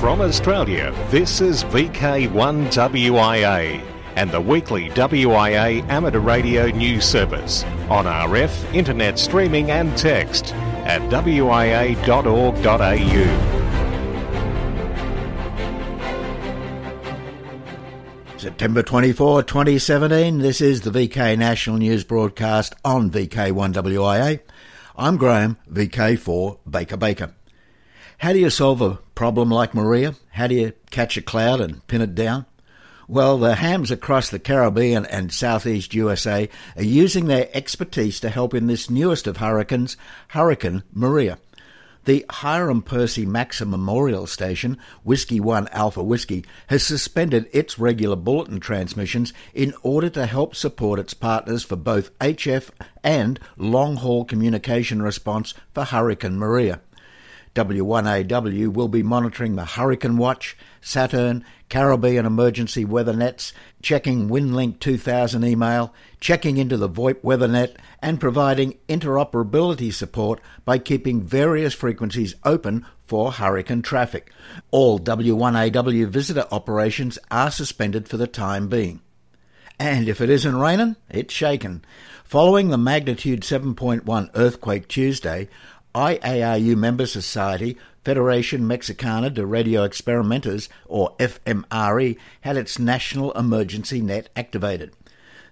[0.00, 3.82] From Australia, this is VK1WIA
[4.14, 10.54] and the weekly WIA amateur radio news service on RF, internet streaming and text
[10.84, 11.96] at wia.org.au.
[18.36, 20.38] September 24, 2017.
[20.38, 24.38] This is the VK National News broadcast on VK1WIA.
[24.94, 27.34] I'm Graham, VK4 Baker Baker.
[28.18, 30.16] How do you solve a problem like Maria?
[30.32, 32.46] How do you catch a cloud and pin it down?
[33.06, 38.54] Well, the hams across the Caribbean and southeast USA are using their expertise to help
[38.54, 39.96] in this newest of hurricanes,
[40.28, 41.38] Hurricane Maria.
[42.06, 48.58] The Hiram Percy Maxim Memorial Station, Whiskey 1 Alpha Whiskey, has suspended its regular bulletin
[48.58, 52.70] transmissions in order to help support its partners for both HF
[53.04, 56.80] and long haul communication response for Hurricane Maria.
[57.54, 65.44] W1AW will be monitoring the Hurricane Watch, SATERN, Caribbean Emergency Weather Nets, checking Winlink 2000
[65.44, 72.34] email, checking into the VoIP weather net, and providing interoperability support by keeping various frequencies
[72.44, 74.32] open for hurricane traffic.
[74.70, 79.00] All W1AW visitor operations are suspended for the time being.
[79.80, 81.84] And if it isn't raining, it's shaking.
[82.24, 85.48] Following the magnitude 7.1 earthquake Tuesday,
[85.98, 94.28] IARU member society Federation Mexicana de Radio Experimentos, or FMRE, had its national emergency net
[94.36, 94.92] activated.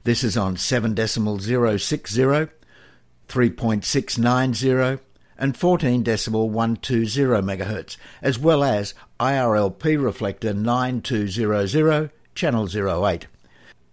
[0.05, 5.01] This is on 7 decimal 060, 3.690,
[5.37, 13.27] and 14 decimal 120 MHz, as well as IRLP reflector 9200, channel 08.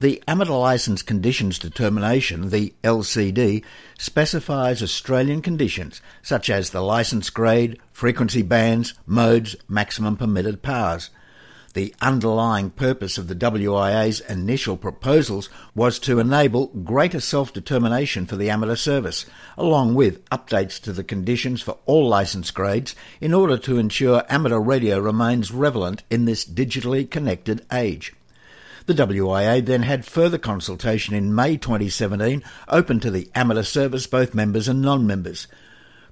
[0.00, 3.64] The Amateur License Conditions Determination, the LCD,
[3.98, 11.10] specifies Australian conditions such as the license grade, frequency bands, modes, maximum permitted powers.
[11.74, 18.48] The underlying purpose of the WIA's initial proposals was to enable greater self-determination for the
[18.48, 19.26] amateur service,
[19.58, 24.60] along with updates to the conditions for all license grades in order to ensure amateur
[24.60, 28.14] radio remains relevant in this digitally connected age.
[28.86, 34.32] The WIA then had further consultation in May 2017 open to the amateur service, both
[34.32, 35.48] members and non-members.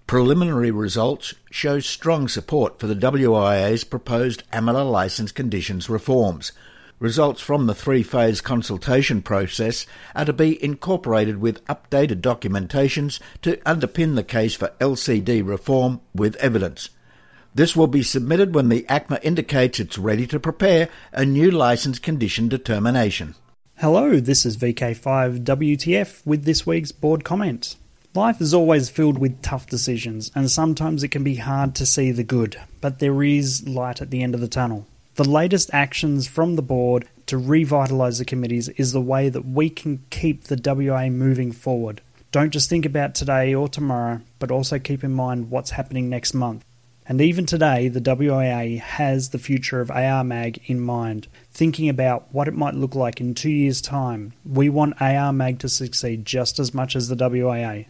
[0.06, 6.52] Preliminary results show strong support for the WIA's proposed amateur licence conditions reforms.
[6.98, 13.56] Results from the three phase consultation process are to be incorporated with updated documentations to
[13.58, 16.90] underpin the case for LCD reform with evidence.
[17.54, 21.98] This will be submitted when the ACMA indicates it's ready to prepare a new licence
[21.98, 23.34] condition determination.
[23.76, 27.76] Hello, this is VK5WTF with this week's board comment.
[28.14, 32.10] Life is always filled with tough decisions, and sometimes it can be hard to see
[32.10, 34.86] the good, but there is light at the end of the tunnel.
[35.14, 39.70] The latest actions from the board to revitalise the committees is the way that we
[39.70, 42.02] can keep the WA moving forward.
[42.32, 46.34] Don't just think about today or tomorrow, but also keep in mind what's happening next
[46.34, 46.66] month.
[47.06, 52.26] And even today, the WIA has the future of AR Mag in mind, thinking about
[52.30, 54.34] what it might look like in two years' time.
[54.44, 57.86] We want AR Mag to succeed just as much as the WIA.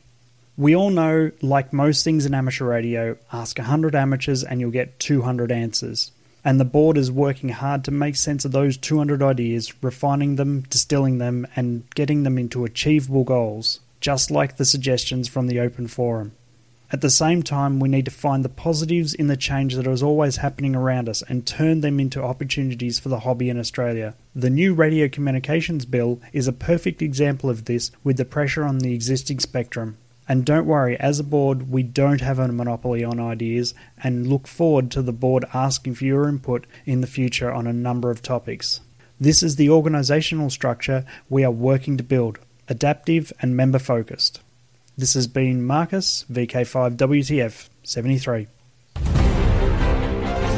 [0.57, 4.99] We all know, like most things in amateur radio, ask 100 amateurs and you'll get
[4.99, 6.13] 200 answers.
[6.45, 10.63] And the board is working hard to make sense of those 200 ideas, refining them,
[10.63, 15.87] distilling them, and getting them into achievable goals just like the suggestions from the open
[15.87, 16.33] forum.
[16.91, 20.03] At the same time, we need to find the positives in the change that is
[20.03, 24.15] always happening around us and turn them into opportunities for the hobby in Australia.
[24.35, 28.81] The new Radio Communications Bill is a perfect example of this with the pressure on
[28.81, 29.97] the existing spectrum.
[30.29, 34.47] And don't worry, as a board, we don't have a monopoly on ideas and look
[34.47, 38.23] forward to the board asking for your input in the future on a number of
[38.23, 38.81] topics.
[39.21, 42.39] This is the organisational structure we are working to build
[42.69, 44.41] adaptive and member focused.
[44.97, 48.47] This has been Marcus, VK5WTF 73.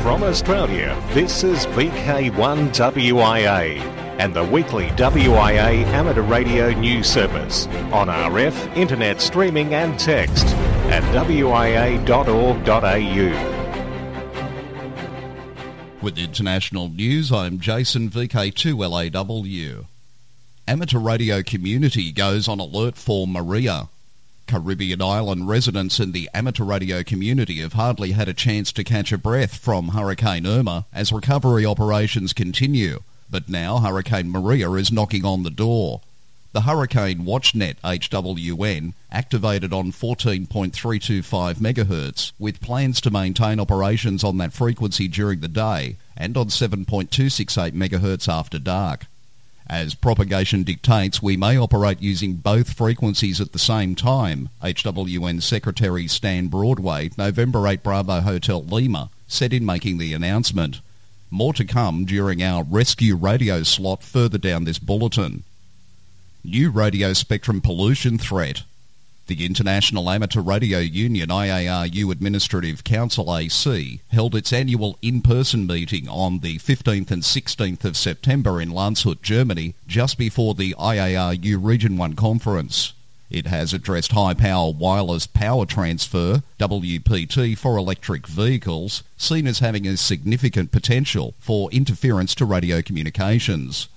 [0.03, 8.77] From Australia, this is VK1WIA and the weekly WIA amateur radio news service on RF,
[8.77, 10.47] internet streaming and text
[10.91, 12.05] at wia.org.au.
[16.03, 19.87] With international news, I'm Jason VK2LAW.
[20.69, 23.89] Amateur radio community goes on alert for Maria.
[24.47, 29.13] Caribbean island residents in the amateur radio community have hardly had a chance to catch
[29.13, 33.01] a breath from Hurricane Irma as recovery operations continue.
[33.35, 36.03] But now Hurricane Maria is knocking on the door.
[36.53, 44.53] The Hurricane WatchNet HWN activated on 14.325 MHz with plans to maintain operations on that
[44.53, 49.07] frequency during the day and on 7.268 MHz after dark.
[49.67, 56.07] As propagation dictates, we may operate using both frequencies at the same time, HWN Secretary
[56.07, 60.81] Stan Broadway, November 8 Bravo Hotel Lima, said in making the announcement.
[61.35, 65.43] More to come during our rescue radio slot further down this bulletin.
[66.45, 68.63] New radio spectrum pollution threat.
[69.27, 76.39] The International Amateur Radio Union IARU Administrative Council AC held its annual in-person meeting on
[76.39, 82.15] the 15th and 16th of September in Landshut, Germany, just before the IARU Region 1
[82.15, 82.93] conference.
[83.35, 89.97] It has addressed high-power wireless power transfer, WPT, for electric vehicles, seen as having a
[89.97, 93.89] significant potential for interference to radio communications.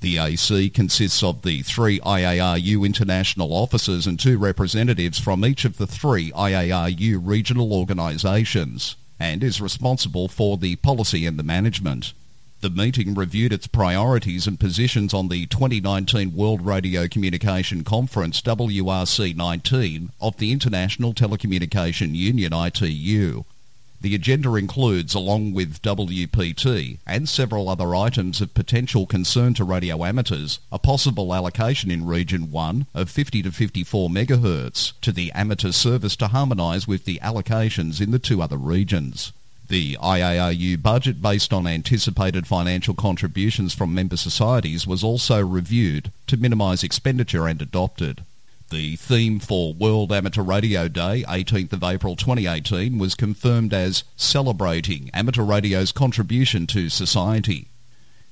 [0.00, 5.76] The AC consists of the three IARU international officers and two representatives from each of
[5.76, 12.12] the three IARU regional organisations and is responsible for the policy and the management.
[12.64, 19.36] The meeting reviewed its priorities and positions on the 2019 World Radio Communication Conference WRC
[19.36, 23.44] 19 of the International Telecommunication Union ITU
[24.00, 30.02] the agenda includes, along with WPT and several other items of potential concern to radio
[30.02, 35.70] amateurs, a possible allocation in Region 1 of 50 to 54 MHz to the amateur
[35.70, 39.34] service to harmonise with the allocations in the two other regions.
[39.68, 46.36] The IARU budget based on anticipated financial contributions from member societies was also reviewed to
[46.36, 48.24] minimise expenditure and adopted.
[48.70, 55.10] The theme for World Amateur Radio Day, 18th of April 2018, was confirmed as Celebrating
[55.14, 57.68] Amateur Radio's Contribution to Society.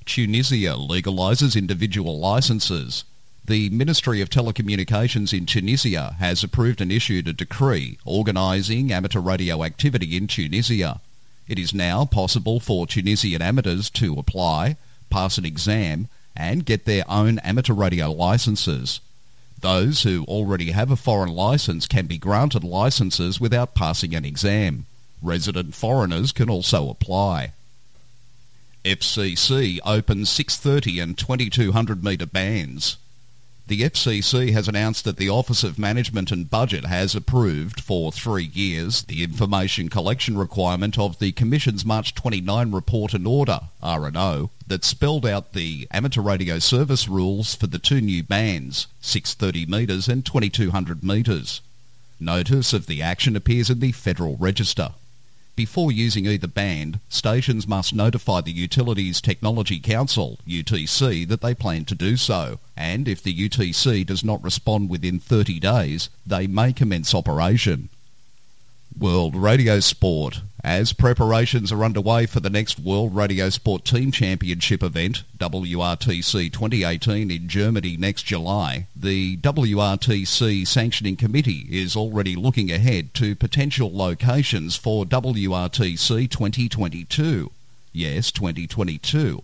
[0.05, 3.05] Tunisia legalises individual licences.
[3.45, 9.65] The Ministry of Telecommunications in Tunisia has approved and issued a decree organising amateur radio
[9.65, 11.01] activity in Tunisia.
[11.49, 14.77] It is now possible for Tunisian amateurs to apply,
[15.11, 19.01] pass an exam, and get their own amateur radio licences.
[19.61, 24.87] Those who already have a foreign licence can be granted licences without passing an exam.
[25.23, 27.53] Resident foreigners can also apply.
[28.85, 32.97] FCC opens 630 and 2200 metre bands.
[33.73, 38.50] The FCC has announced that the Office of Management and Budget has approved for three
[38.52, 44.85] years the information collection requirement of the Commission's March 29 report and order, R&O, that
[44.85, 50.26] spelled out the amateur radio service rules for the two new bands, 630 metres and
[50.26, 51.62] 2200 metres.
[52.21, 54.91] Notice of the action appears in the Federal Register.
[55.54, 61.85] Before using either band, stations must notify the Utilities Technology Council, UTC, that they plan
[61.85, 66.73] to do so, and if the UTC does not respond within 30 days, they may
[66.73, 67.90] commence operation.
[68.99, 70.43] World Radio Sport.
[70.65, 77.31] As preparations are underway for the next World Radio Sport Team Championship event, WRTC 2018
[77.31, 84.77] in Germany next July, the WRTC Sanctioning Committee is already looking ahead to potential locations
[84.77, 87.51] for WRTC 2022.
[87.93, 89.43] Yes, 2022.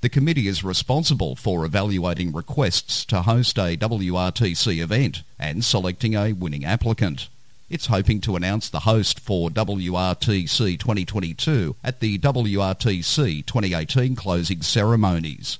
[0.00, 6.32] The committee is responsible for evaluating requests to host a WRTC event and selecting a
[6.32, 7.28] winning applicant.
[7.74, 15.58] It's hoping to announce the host for WRTC 2022 at the WRTC 2018 closing ceremonies.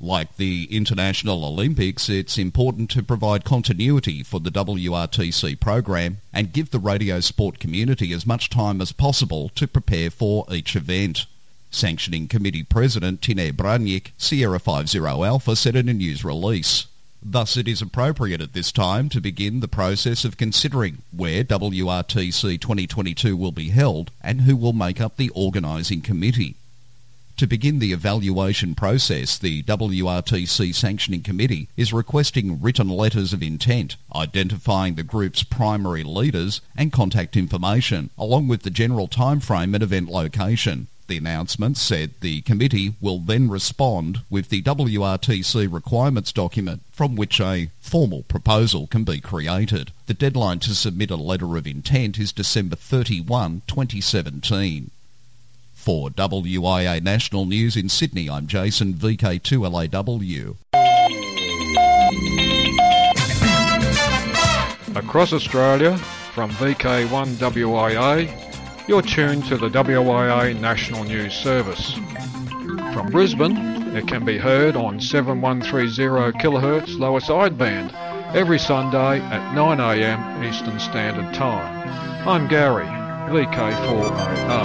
[0.00, 6.70] Like the International Olympics, it's important to provide continuity for the WRTC program and give
[6.70, 11.26] the radio sport community as much time as possible to prepare for each event.
[11.72, 16.86] Sanctioning Committee President Tine Brajnik, Sierra 50 Alpha, said in a news release.
[17.28, 22.60] Thus, it is appropriate at this time to begin the process of considering where WRTC
[22.60, 26.54] 2022 will be held and who will make up the organising committee.
[27.38, 33.96] To begin the evaluation process, the WRTC Sanctioning Committee is requesting written letters of intent,
[34.14, 40.08] identifying the group's primary leaders and contact information, along with the general timeframe and event
[40.08, 40.86] location.
[41.08, 47.40] The announcement said the committee will then respond with the WRTC requirements document from which
[47.40, 49.92] a formal proposal can be created.
[50.06, 54.90] The deadline to submit a letter of intent is December 31, 2017.
[55.74, 60.56] For WIA National News in Sydney, I'm Jason, VK2LAW.
[64.96, 65.96] Across Australia,
[66.36, 68.45] from VK1WIA,
[68.88, 71.94] you're tuned to the WIA National News Service.
[72.94, 73.56] From Brisbane,
[73.96, 77.92] it can be heard on 7130 kHz lower sideband
[78.32, 82.28] every Sunday at 9am Eastern Standard Time.
[82.28, 84.64] I'm Gary, VK4AR.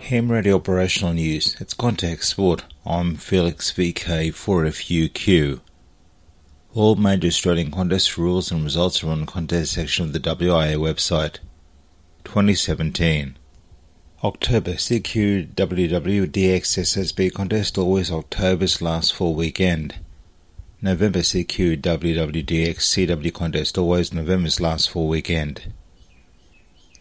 [0.00, 1.56] Ham Radio Operational News.
[1.60, 2.64] It's Contact Sport.
[2.84, 5.60] I'm Felix VK4FUQ.
[6.74, 10.76] All major Australian contest rules and results are on the contest section of the WIA
[10.76, 11.38] website.
[12.24, 13.36] 2017.
[14.24, 19.96] October CQWWDX contest always October's last full weekend.
[20.80, 25.72] November CQWWDX CW contest always November's last full weekend.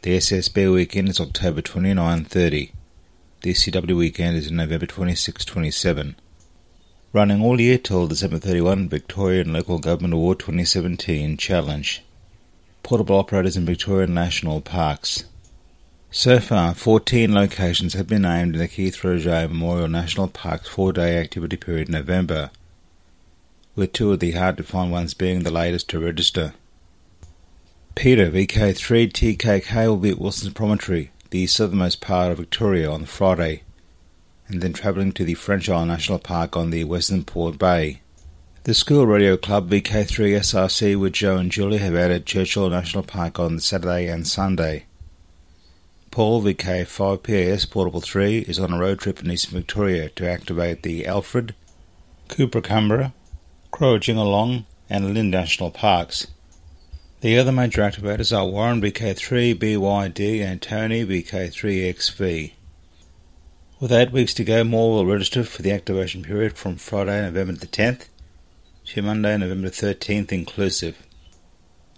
[0.01, 2.71] The SSB weekend is October 29 30.
[3.41, 6.15] The CW weekend is November 26 27.
[7.13, 12.03] Running all year till December 31 Victorian Local Government Award 2017 Challenge
[12.83, 15.25] portable operators in Victorian national parks.
[16.09, 21.17] So far, 14 locations have been named in the Keith Roget Memorial National Park's four-day
[21.17, 22.51] activity period in November,
[23.75, 26.53] with two of the hard-to-find ones being the latest to register.
[27.95, 33.63] Peter VK3 TKK will be at Wilson's Promontory, the southernmost part of Victoria, on Friday,
[34.47, 38.01] and then travelling to the French Isle National Park on the Western Port Bay.
[38.63, 43.39] The School Radio Club VK3 SRC with Joe and Julie have added Churchill National Park
[43.39, 44.85] on Saturday and Sunday.
[46.11, 50.83] Paul VK5 PAS Portable 3 is on a road trip in Eastern Victoria to activate
[50.83, 51.55] the Alfred,
[52.29, 53.13] Coopracambra,
[53.73, 56.27] Croajingolong and Lind National Parks.
[57.21, 62.51] The other major activators are Warren VK3 BYD and Tony VK3XV.
[63.79, 67.53] With eight weeks to go, more will register for the activation period from Friday, November
[67.53, 68.05] the 10th
[68.91, 71.07] to Monday, November 13th inclusive.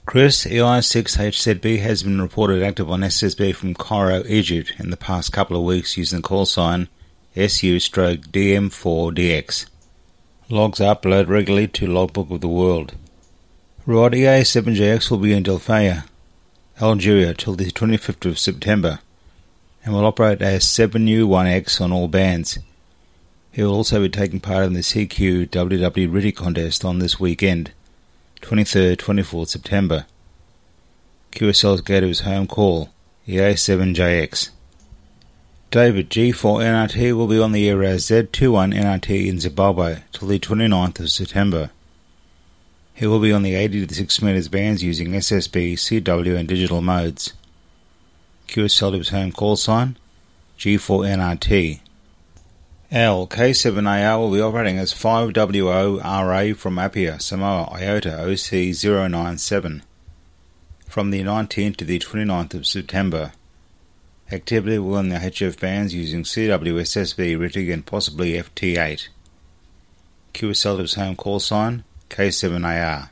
[0.06, 5.58] Chris EI6HZB has been reported active on SSB from Cairo, Egypt in the past couple
[5.58, 6.88] of weeks using the call sign
[7.36, 9.66] SU stroke DM4DX.
[10.50, 12.94] Logs uploaded regularly to Logbook of the World.
[13.88, 16.06] Rod EA7JX will be in Delfaya,
[16.80, 19.00] Algeria till the 25th of September
[19.84, 22.60] and will operate as 7U1X on all bands.
[23.54, 27.72] He will also be taking part in the CQ WW RTTY contest on this weekend,
[28.42, 30.08] 23rd 24th September.
[31.32, 32.90] QSL's go to his home call,
[33.28, 34.50] EA7JX.
[35.70, 41.12] David G4NRT will be on the Eras Z21 NRT in Zimbabwe till the 29th of
[41.12, 41.70] September.
[42.96, 46.82] He will be on the 80 to 6 meters bands using SSB, CW and digital
[46.82, 47.34] modes.
[48.48, 49.98] QSL to his home call sign,
[50.58, 51.83] G4NRT.
[52.94, 59.82] L K7AR will be operating as 5WO RA from Apia, Samoa, IOTA OC097
[60.88, 63.32] from the 19th to the 29th of September.
[64.32, 69.08] Activity will in the HF bands using CWSSB, RTTY and possibly FT8.
[70.36, 73.10] QSL's home call sign K7AR.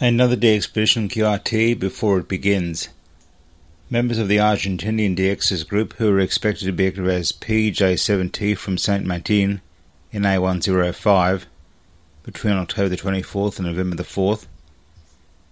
[0.00, 2.90] Another DX QRT before it begins.
[3.88, 8.78] Members of the Argentinian DXs group who are expected to be active as PJ7T from
[8.78, 9.60] Saint Martin
[10.10, 11.44] in A105
[12.24, 14.46] between October the 24th and November the 4th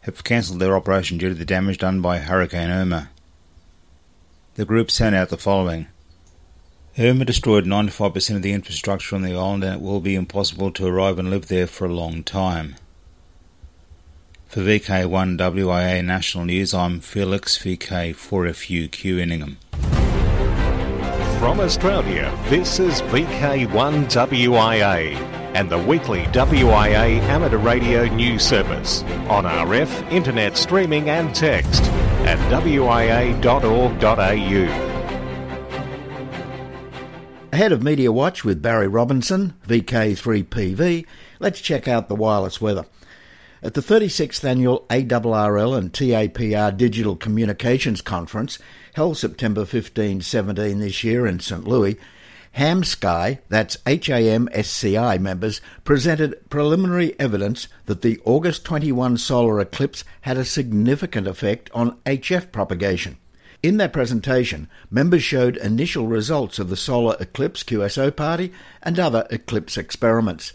[0.00, 3.10] have cancelled their operation due to the damage done by Hurricane Irma.
[4.56, 5.86] The group sent out the following.
[6.98, 10.86] Irma destroyed 95% of the infrastructure on the island and it will be impossible to
[10.88, 12.74] arrive and live there for a long time.
[14.54, 19.56] For VK1 WIA National News, I'm Felix VK4FUQ Inningham.
[21.40, 25.16] From Australia, this is VK1 WIA
[25.56, 31.82] and the weekly WIA amateur radio news service on RF, internet streaming and text
[32.22, 33.34] at wia.org.au.
[37.52, 41.06] Ahead of Media Watch with Barry Robinson, VK3PV,
[41.40, 42.84] let's check out the wireless weather.
[43.64, 48.58] At the 36th annual ARRL and TAPR Digital Communications Conference,
[48.92, 51.66] held September 15 17 this year in St.
[51.66, 51.96] Louis,
[52.58, 60.44] HAMSCI, that's HAMSCI members, presented preliminary evidence that the August 21 solar eclipse had a
[60.44, 63.16] significant effect on HF propagation.
[63.62, 68.52] In their presentation, members showed initial results of the solar eclipse QSO party
[68.82, 70.52] and other eclipse experiments.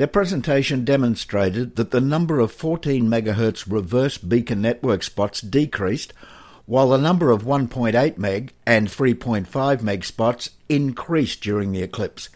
[0.00, 6.14] Their presentation demonstrated that the number of 14 MHz reverse beacon network spots decreased,
[6.64, 12.30] while the number of 1.8 meg and 3.5 meg spots increased during the eclipse.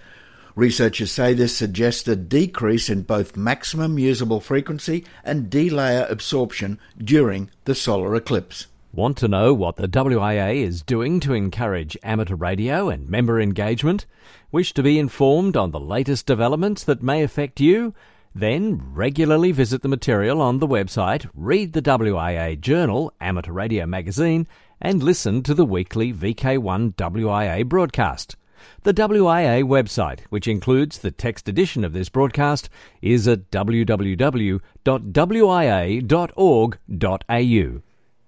[0.55, 7.49] Researchers say this suggests a decrease in both maximum usable frequency and D-layer absorption during
[7.65, 8.67] the solar eclipse.
[8.95, 14.07] Want to know what the WIA is doing to encourage amateur radio and member engagement?
[14.53, 17.93] Wish to be informed on the latest developments that may affect you?
[18.37, 24.47] Then regularly visit the material on the website, read the WIA Journal, Amateur Radio Magazine,
[24.81, 28.37] and listen to the weekly VK1 WIA broadcast.
[28.85, 32.71] The WIA website, which includes the text edition of this broadcast,
[33.03, 34.63] is at www.wia.org.au.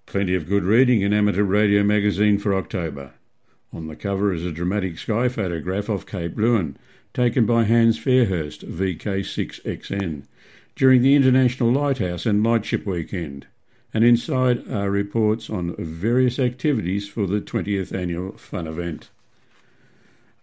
[0.06, 3.14] Plenty of good reading in Amateur Radio Magazine for October.
[3.72, 6.76] On the cover is a dramatic sky photograph of Cape Leeuwin,
[7.12, 10.22] taken by Hans Fairhurst, VK6XN,
[10.76, 13.48] during the International Lighthouse and Lightship Weekend.
[13.92, 19.10] And inside are reports on various activities for the 20th annual fun event.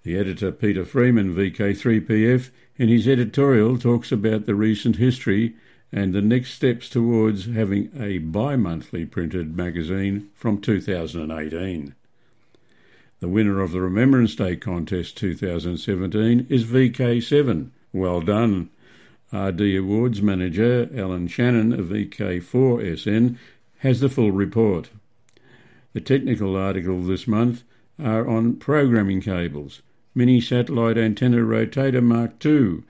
[0.04, 5.56] The editor Peter Freeman, VK3PF, in his editorial talks about the recent history
[5.96, 11.94] and the next steps towards having a bi monthly printed magazine from 2018.
[13.20, 17.70] The winner of the Remembrance Day Contest 2017 is VK7.
[17.94, 18.72] Well done.
[19.32, 23.38] RD Awards manager Alan Shannon of VK4SN
[23.78, 24.90] has the full report.
[25.94, 27.64] The technical articles this month
[28.00, 29.84] are on programming cables,
[30.16, 32.82] mini satellite antenna rotator Mark II,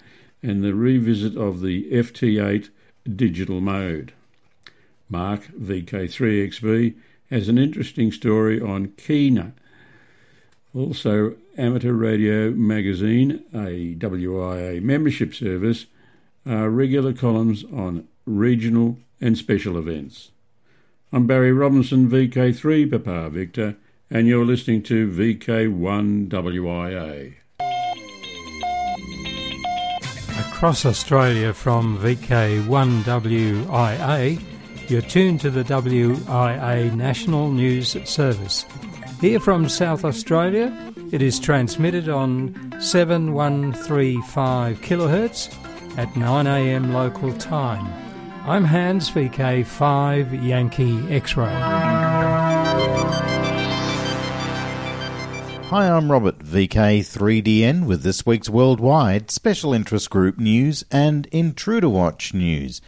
[0.42, 2.70] and the revisit of the FT8
[3.08, 4.14] digital mode.
[5.10, 6.96] Mark VK3XB
[7.30, 9.54] has an interesting story on Kina
[10.76, 15.86] also, Amateur Radio Magazine, a WIA membership service,
[16.48, 20.32] are regular columns on regional and special events.
[21.12, 23.76] I'm Barry Robinson, VK3 Papa Victor,
[24.10, 27.36] and you're listening to VK1WIA.
[30.64, 34.42] Across Australia from VK1WIA,
[34.90, 38.66] you're tuned to the WIA National News Service.
[39.20, 40.72] Here from South Australia,
[41.12, 45.54] it is transmitted on 7135 kHz
[45.98, 47.86] at 9am local time.
[48.48, 52.03] I'm Hans VK5 Yankee X-Ray.
[55.70, 62.34] Hi, I'm Robert VK3DN with this week's worldwide special interest group news and Intruder Watch
[62.34, 62.82] news.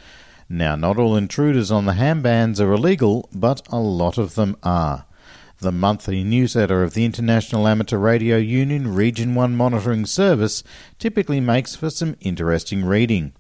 [0.50, 4.58] Now, not all intruders on the ham bands are illegal, but a lot of them
[4.62, 5.06] are
[5.60, 10.64] the monthly newsletter of the International Amateur Radio Union Region 1 Monitoring Service
[11.00, 13.34] typically makes for some interesting reading.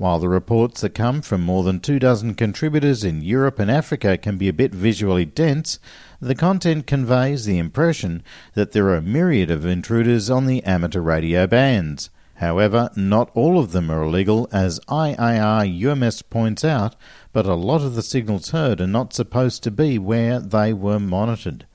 [0.00, 4.16] While the reports that come from more than two dozen contributors in Europe and Africa
[4.16, 5.78] can be a bit visually dense,
[6.22, 8.22] the content conveys the impression
[8.54, 12.08] that there are a myriad of intruders on the amateur radio bands.
[12.36, 16.96] However, not all of them are illegal, as IAR UMS points out,
[17.34, 20.98] but a lot of the signals heard are not supposed to be where they were
[20.98, 21.66] monitored.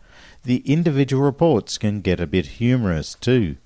[0.42, 3.58] The individual reports can get a bit humorous too.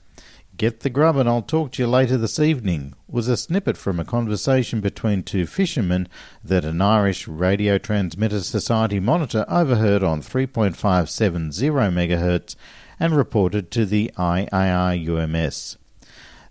[0.59, 3.97] Get the grub and I'll talk to you later this evening was a snippet from
[3.97, 6.09] a conversation between two fishermen
[6.43, 12.57] that an Irish Radio Transmitter Society monitor overheard on 3.570 MHz
[12.99, 15.77] and reported to the IARUMS.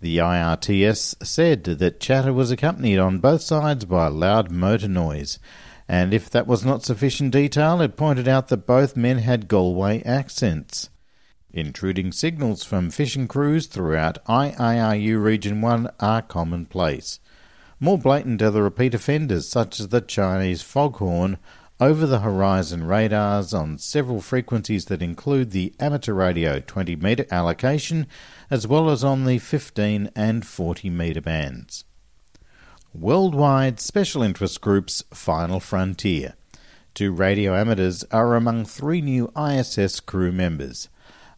[0.01, 5.37] The IRTS said that chatter was accompanied on both sides by loud motor noise,
[5.87, 10.01] and if that was not sufficient detail, it pointed out that both men had Galway
[10.01, 10.89] accents.
[11.51, 17.19] Intruding signals from fishing crews throughout IARU Region 1 are commonplace.
[17.79, 21.37] More blatant are the repeat offenders, such as the Chinese foghorn,
[21.79, 28.05] over the horizon radars on several frequencies that include the amateur radio 20 metre allocation
[28.51, 31.85] as well as on the 15 and 40 metre bands.
[32.93, 36.35] Worldwide Special Interest Group's Final Frontier.
[36.93, 40.89] Two radio amateurs are among three new ISS crew members.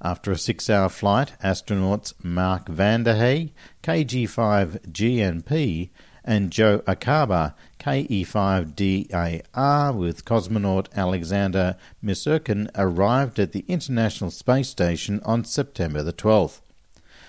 [0.03, 3.51] After a six hour flight, astronauts Mark Vande Hei,
[3.83, 5.89] KG5GNP,
[6.25, 15.45] and Joe Acaba, KE5DAR, with cosmonaut Alexander Misurkin, arrived at the International Space Station on
[15.45, 16.61] September the 12th.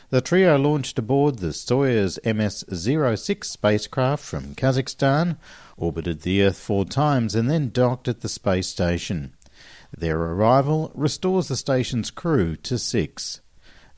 [0.08, 5.36] The trio launched aboard the Soyuz MS-06 spacecraft from Kazakhstan,
[5.76, 9.34] orbited the Earth four times, and then docked at the space station.
[9.96, 13.42] Their arrival restores the station's crew to six.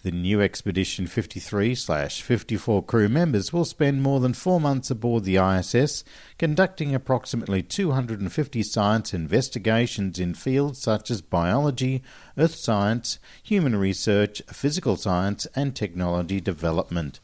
[0.02, 5.36] The new Expedition 53 54 crew members will spend more than four months aboard the
[5.36, 6.04] ISS,
[6.36, 12.02] conducting approximately 250 science investigations in fields such as biology,
[12.36, 17.20] earth science, human research, physical science, and technology development.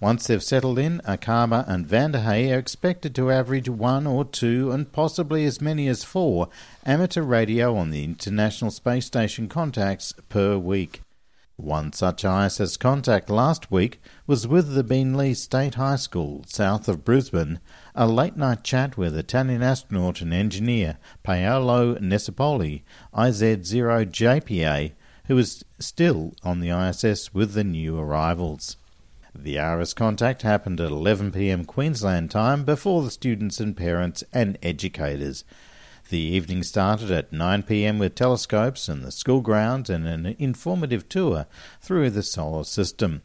[0.00, 4.72] Once they've settled in, Acaba and Vande Hei are expected to average one or two
[4.72, 6.48] and possibly as many as four
[6.84, 11.02] amateur radio on the International Space Station contacts per week.
[11.56, 17.04] One such ISS contact last week was with the Beenleigh State High School, south of
[17.04, 17.60] Brisbane,
[17.94, 22.82] a late night chat with Italian astronaut and engineer Paolo Nespoli,
[23.14, 24.92] IZ0JPA,
[25.26, 28.76] who is still on the ISS with the new arrivals.
[29.34, 35.44] The ARISS contact happened at 11pm Queensland time before the students and parents and educators
[36.10, 41.46] the evening started at 9pm with telescopes and the school grounds and an informative tour
[41.80, 43.22] through the solar system.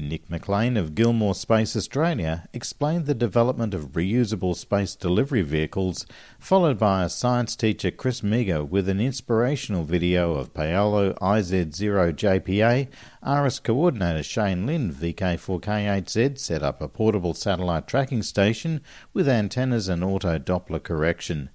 [0.00, 6.06] Nick McLean of Gilmour Space Australia explained the development of reusable space delivery vehicles,
[6.38, 12.88] followed by a science teacher Chris Meager with an inspirational video of Paolo IZ0JPA,
[13.22, 18.80] RS coordinator Shane Lynn VK4K8Z set up a portable satellite tracking station
[19.12, 21.50] with antennas and auto Doppler correction.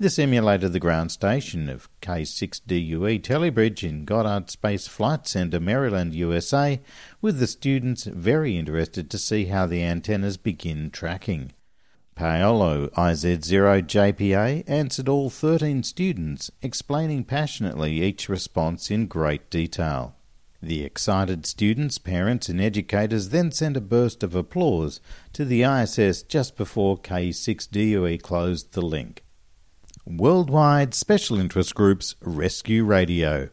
[0.00, 6.80] This emulated the ground station of K6DUE Telebridge in Goddard Space Flight Center, Maryland, USA,
[7.20, 11.52] with the students very interested to see how the antennas begin tracking.
[12.14, 20.16] Paolo IZ0JPA answered all 13 students, explaining passionately each response in great detail.
[20.62, 25.02] The excited students, parents, and educators then sent a burst of applause
[25.34, 29.24] to the ISS just before K6DUE closed the link.
[30.06, 33.50] Worldwide Special Interest Groups Rescue Radio,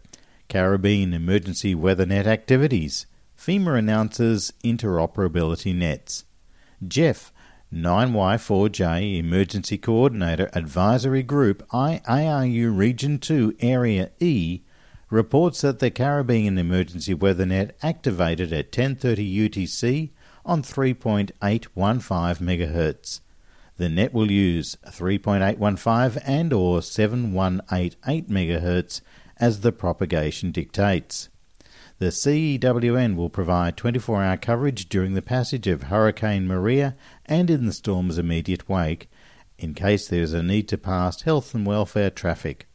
[0.47, 3.05] Caribbean Emergency Weather Net Activities,
[3.37, 6.23] FEMA announces interoperability nets.
[6.87, 7.33] Jeff,
[7.73, 14.61] 9Y4J Emergency Coordinator Advisory Group IARU Region 2 Area E
[15.09, 20.11] reports that the Caribbean Emergency Weather Net activated at 10:30 UTC
[20.45, 23.19] on 3.815 MHz.
[23.77, 29.01] The net will use 3.815 and or 7188 MHz
[29.37, 31.29] as the propagation dictates.
[31.99, 37.65] The CEWN will provide 24 hour coverage during the passage of Hurricane Maria and in
[37.65, 39.09] the storm's immediate wake,
[39.57, 42.67] in case there is a need to pass health and welfare traffic.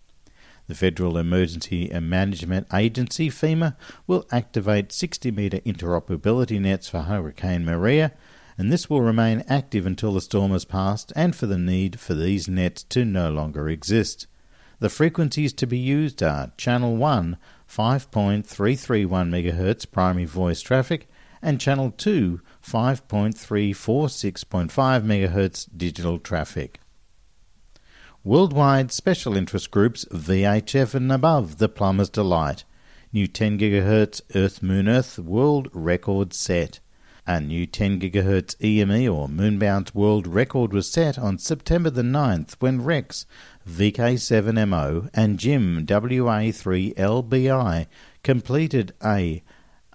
[0.68, 8.12] The Federal Emergency Management Agency, FEMA, will activate 60 metre interoperability nets for Hurricane Maria
[8.58, 12.14] and this will remain active until the storm has passed and for the need for
[12.14, 14.28] these nets to no longer exist.
[14.78, 17.36] The frequencies to be used are Channel 1
[17.68, 21.08] 5.331 MHz primary voice traffic
[21.40, 26.80] and Channel 2 5.346.5 MHz digital traffic.
[28.24, 32.62] Worldwide Special Interest Groups VHF and above The Plumber's Delight.
[33.12, 36.78] New 10 GHz Earth Moon Earth World Record set.
[37.24, 42.56] A new 10 GHz EME or Moonbounce World record was set on September the 9th
[42.58, 43.26] when Rex,
[43.68, 47.86] VK7MO, and Jim WA3LBI
[48.24, 49.44] completed a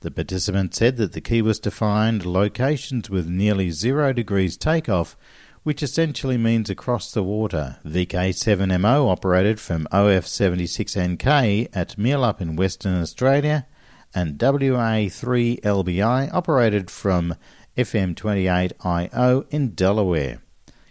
[0.00, 5.16] The participant said that the key was to find locations with nearly zero degrees takeoff,
[5.62, 7.76] which essentially means across the water.
[7.84, 13.66] VK7MO operated from OF76NK at Meelup in Western Australia,
[14.14, 17.34] and WA3LBI operated from
[17.76, 20.40] FM28IO in Delaware.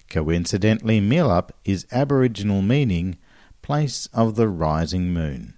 [0.10, 3.18] Coincidentally, Meelup is Aboriginal meaning
[3.64, 5.56] place of the rising moon.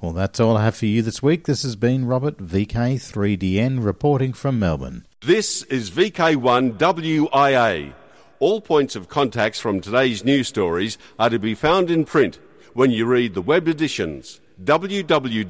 [0.00, 1.44] Well, that's all I have for you this week.
[1.44, 5.06] This has been Robert VK3DN reporting from Melbourne.
[5.20, 7.92] This is VK1WIA.
[8.40, 12.38] All points of contacts from today's news stories are to be found in print
[12.74, 15.44] when you read the web editions www.wia.org.au.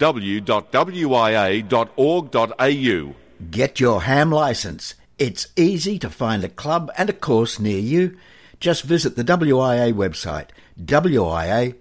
[3.50, 4.94] Get your ham license.
[5.18, 8.18] It's easy to find a club and a course near you.
[8.60, 10.48] Just visit the WIA website,
[10.80, 11.74] wia.org.au.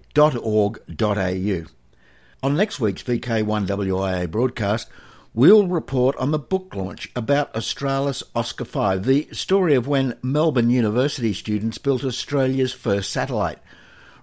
[2.40, 4.88] On next week's VK1WIA broadcast,
[5.34, 10.70] we'll report on the book launch about Australis Oscar 5, the story of when Melbourne
[10.70, 13.58] University students built Australia's first satellite.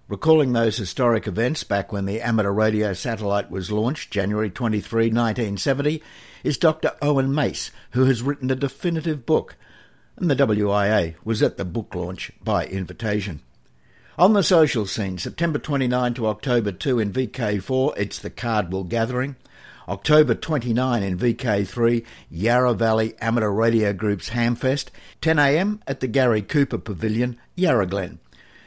[0.07, 6.03] Recalling those historic events back when the amateur radio satellite was launched, January 23, 1970,
[6.43, 6.91] is Dr.
[7.01, 9.55] Owen Mace, who has written a definitive book,
[10.15, 13.41] and the WIA was at the book launch by invitation.
[14.17, 19.35] On the social scene, September 29 to October 2 in VK4, it's the Cardwell Gathering.
[19.89, 24.85] October 29 in VK3, Yarra Valley Amateur Radio Group's Hamfest,
[25.21, 28.19] 10am at the Gary Cooper Pavilion, Yarra Glen.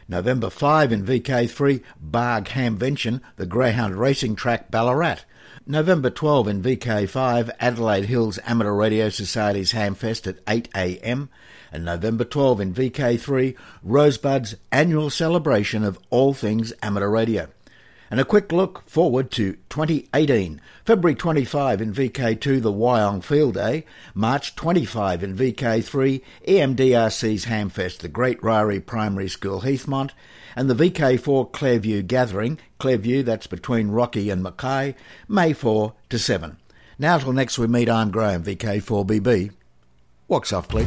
[0.06, 5.20] November 5 in VK3, Barg Hamvention, the Greyhound Racing Track, Ballarat.
[5.66, 11.30] November 12 in VK5, Adelaide Hills Amateur Radio Society's Hamfest at 8am
[11.72, 17.48] and November 12 in VK3, Rosebud's annual celebration of all things amateur radio.
[18.10, 20.60] And a quick look forward to 2018.
[20.84, 23.84] February 25 in VK2, the Wyong Field Day.
[24.14, 30.12] March 25 in VK3, EMDRC's Hamfest, the Great Ryrie Primary School, Heathmont.
[30.56, 34.94] And the VK4 Clairview Gathering, Clairview, that's between Rocky and Mackay,
[35.28, 36.56] May 4 to 7.
[36.98, 39.52] Now till next we meet, I'm Graham, VK4BB.
[40.28, 40.86] Walk softly.